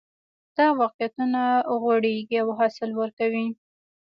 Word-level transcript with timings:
دا 0.57 0.67
واقعیتونه 0.81 1.41
غوړېږي 1.81 2.37
او 2.43 2.49
حاصل 2.57 2.89
ورکوي 3.01 3.47